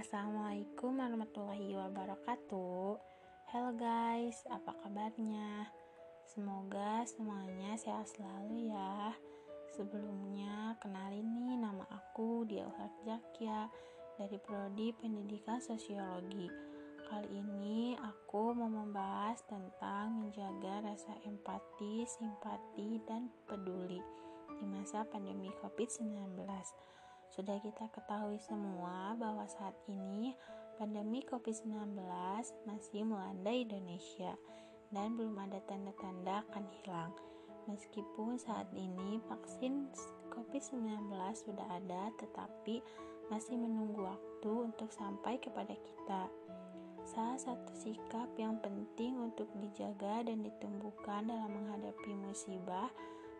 [0.00, 2.96] Assalamualaikum warahmatullahi wabarakatuh.
[3.52, 5.68] Halo guys, apa kabarnya?
[6.24, 9.12] Semoga semuanya sehat selalu ya.
[9.76, 12.64] Sebelumnya, kenalin nih nama aku Dia
[13.04, 13.68] Jakya
[14.16, 16.48] dari Prodi Pendidikan Sosiologi.
[17.04, 24.00] Kali ini aku mau membahas tentang menjaga rasa empati, simpati, dan peduli
[24.48, 26.40] di masa pandemi COVID-19.
[27.30, 30.34] Sudah kita ketahui semua bahwa saat ini
[30.82, 31.94] pandemi COVID-19
[32.66, 34.34] masih melanda Indonesia
[34.90, 37.14] dan belum ada tanda-tanda akan hilang.
[37.70, 39.86] Meskipun saat ini vaksin
[40.34, 41.06] COVID-19
[41.38, 42.82] sudah ada, tetapi
[43.30, 46.26] masih menunggu waktu untuk sampai kepada kita.
[47.06, 52.90] Salah satu sikap yang penting untuk dijaga dan ditumbuhkan dalam menghadapi musibah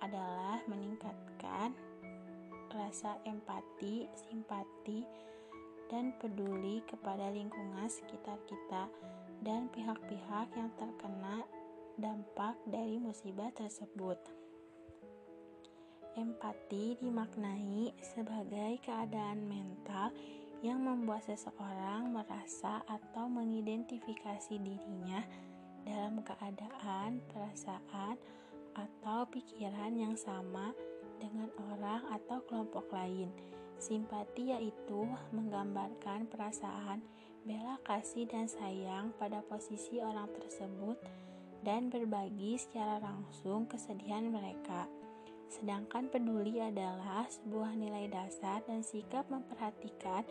[0.00, 1.76] adalah meningkatkan
[2.74, 5.06] rasa empati, simpati,
[5.86, 8.90] dan peduli kepada lingkungan sekitar kita
[9.46, 11.46] dan pihak-pihak yang terkena
[11.94, 14.18] dampak dari musibah tersebut.
[16.14, 20.14] Empati dimaknai sebagai keadaan mental
[20.62, 25.20] yang membuat seseorang merasa atau mengidentifikasi dirinya
[25.84, 28.16] dalam keadaan, perasaan,
[28.74, 30.74] atau pikiran yang sama
[31.20, 33.30] dengan orang atau kelompok lain.
[33.78, 37.02] Simpati yaitu menggambarkan perasaan
[37.44, 40.96] bela kasih dan sayang pada posisi orang tersebut
[41.60, 44.88] dan berbagi secara langsung kesedihan mereka.
[45.52, 50.24] Sedangkan peduli adalah sebuah nilai dasar dan sikap memperhatikan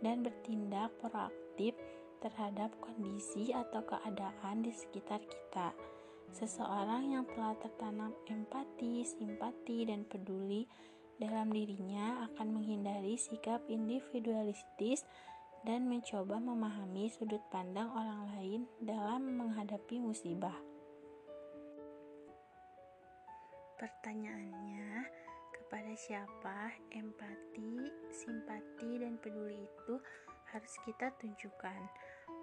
[0.00, 1.76] dan bertindak proaktif
[2.20, 5.72] terhadap kondisi atau keadaan di sekitar kita.
[6.30, 10.64] Seseorang yang telah tertanam empati, simpati, dan peduli
[11.20, 15.04] dalam dirinya akan menghindari sikap individualistis
[15.66, 20.56] dan mencoba memahami sudut pandang orang lain dalam menghadapi musibah.
[23.76, 25.04] Pertanyaannya,
[25.56, 29.94] kepada siapa empati, simpati, dan peduli itu
[30.52, 31.82] harus kita tunjukkan?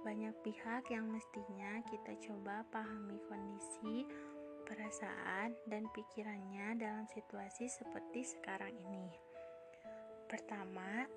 [0.08, 4.08] banyak pihak yang mestinya kita coba pahami kondisi,
[4.64, 9.12] perasaan, dan pikirannya dalam situasi seperti sekarang ini.
[10.32, 11.08] Pertama,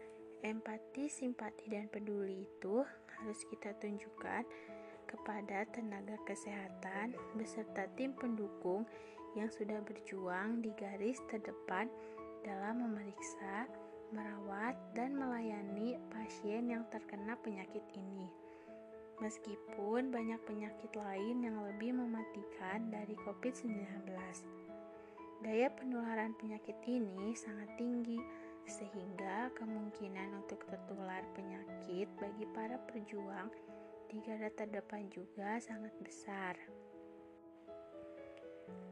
[0.42, 2.82] empati, simpati, dan peduli itu
[3.18, 4.42] harus kita tunjukkan
[5.06, 8.86] kepada tenaga kesehatan beserta tim pendukung
[9.34, 11.90] yang sudah berjuang di garis terdepan
[12.46, 13.70] dalam memeriksa,
[14.10, 18.28] merawat, dan melayani pasien yang terkena penyakit ini
[19.21, 24.09] meskipun banyak penyakit lain yang lebih mematikan dari COVID-19.
[25.44, 28.21] Daya penularan penyakit ini sangat tinggi,
[28.65, 33.48] sehingga kemungkinan untuk tertular penyakit bagi para pejuang
[34.09, 36.56] di garda terdepan juga sangat besar.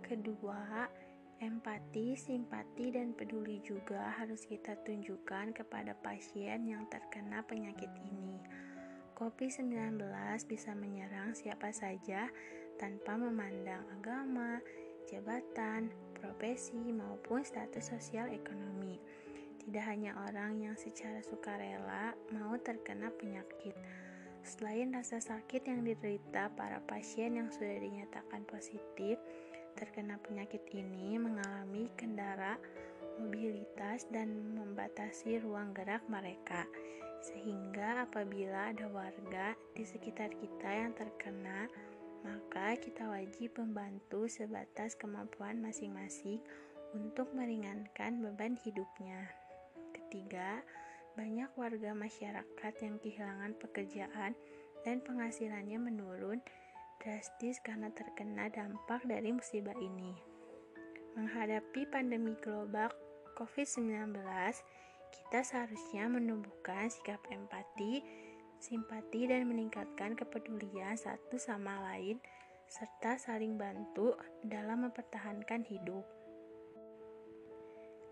[0.04, 0.88] Kedua,
[1.38, 8.38] empati, simpati, dan peduli juga harus kita tunjukkan kepada pasien yang terkena penyakit ini
[9.18, 9.98] COVID-19
[10.46, 12.30] bisa menyerang siapa saja
[12.78, 14.62] tanpa memandang agama,
[15.10, 19.02] jabatan, profesi, maupun status sosial ekonomi.
[19.58, 23.74] Tidak hanya orang yang secara sukarela mau terkena penyakit.
[24.46, 29.18] Selain rasa sakit yang diderita para pasien yang sudah dinyatakan positif
[29.78, 32.58] terkena penyakit ini mengalami kendara
[33.22, 36.66] mobilitas dan membatasi ruang gerak mereka
[37.22, 41.66] sehingga apabila ada warga di sekitar kita yang terkena,
[42.22, 46.38] maka kita wajib membantu sebatas kemampuan masing-masing
[46.94, 49.28] untuk meringankan beban hidupnya.
[49.90, 50.62] Ketiga,
[51.18, 54.32] banyak warga masyarakat yang kehilangan pekerjaan
[54.86, 56.38] dan penghasilannya menurun
[56.98, 60.14] drastis karena terkena dampak dari musibah ini.
[61.14, 62.90] Menghadapi pandemi global
[63.38, 64.18] COVID-19,
[65.08, 68.02] kita seharusnya menumbuhkan sikap empati,
[68.58, 72.18] simpati, dan meningkatkan kepedulian satu sama lain,
[72.68, 74.12] serta saling bantu
[74.44, 76.04] dalam mempertahankan hidup.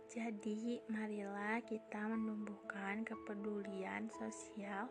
[0.07, 4.89] Jadi, marilah kita menumbuhkan kepedulian sosial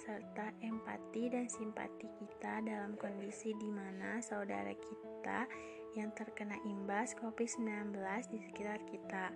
[0.00, 5.46] serta empati dan simpati kita dalam kondisi di mana saudara kita
[5.94, 7.94] yang terkena imbas COVID-19
[8.30, 9.30] di sekitar kita.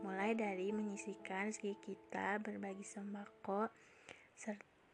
[0.00, 3.70] Mulai dari menyisikan segi kita berbagi sembako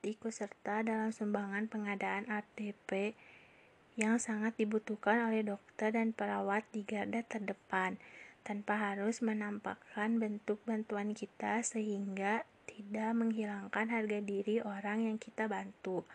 [0.06, 3.18] ikut serta dalam sumbangan pengadaan RTP
[3.98, 7.98] yang sangat dibutuhkan oleh dokter dan perawat di garda terdepan
[8.46, 16.06] tanpa harus menampakkan bentuk bantuan kita sehingga tidak menghilangkan harga diri orang yang kita bantu.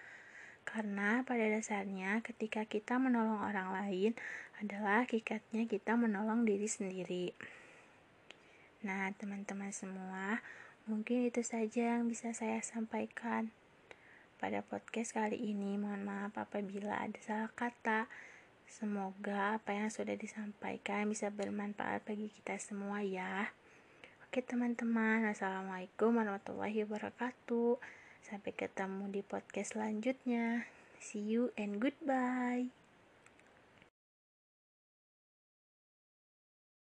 [0.63, 4.15] Karena pada dasarnya ketika kita menolong orang lain
[4.63, 7.35] adalah hakikatnya kita menolong diri sendiri.
[8.87, 10.39] Nah, teman-teman semua,
[10.87, 13.51] mungkin itu saja yang bisa saya sampaikan
[14.41, 15.75] pada podcast kali ini.
[15.75, 18.07] Mohon maaf apabila ada salah kata.
[18.71, 23.51] Semoga apa yang sudah disampaikan bisa bermanfaat bagi kita semua ya.
[24.23, 27.75] Oke teman-teman, Assalamualaikum warahmatullahi wabarakatuh.
[28.23, 30.63] Sampai ketemu di podcast selanjutnya.
[31.03, 32.80] See you and goodbye.